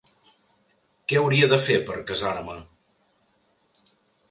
[1.11, 2.57] Que hauria de fer per casar-me?